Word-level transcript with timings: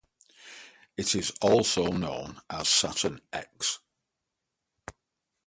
It 0.97 1.13
is 1.13 1.29
also 1.43 1.85
known 1.91 2.41
as 2.49 2.67
Saturn 2.67 3.21
X. 3.31 3.77